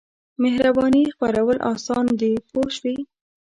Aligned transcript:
مهربانۍ 0.43 1.03
خپرول 1.15 1.57
اسان 1.71 2.05
دي 2.19 2.31
پوه 2.49 2.67
شوې!. 2.77 2.95